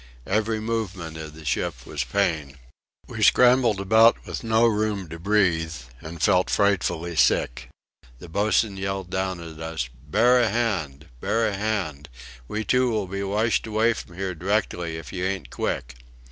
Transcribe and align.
Every 0.25 0.59
movement 0.59 1.15
of 1.17 1.35
the 1.35 1.45
ship 1.45 1.85
was 1.85 2.03
pain. 2.03 2.57
We 3.05 3.21
scrambled 3.21 3.79
about 3.79 4.25
with 4.25 4.43
no 4.43 4.65
room 4.65 5.07
to 5.09 5.19
breathe, 5.19 5.75
and 6.01 6.19
felt 6.23 6.49
frightfully 6.49 7.15
sick. 7.15 7.69
The 8.17 8.27
boatswain 8.27 8.77
yelled 8.77 9.11
down 9.11 9.39
at 9.39 9.59
us: 9.59 9.89
"Bear 10.09 10.39
a 10.39 10.49
hand! 10.49 11.07
Bear 11.19 11.47
a 11.47 11.53
hand! 11.55 12.09
We 12.47 12.63
two 12.65 12.89
will 12.89 13.05
be 13.05 13.21
washed 13.21 13.67
away 13.67 13.93
from 13.93 14.15
here 14.17 14.33
directly 14.33 14.97
if 14.97 15.13
you 15.13 15.23
ain't 15.23 15.51
quick!" 15.51 15.93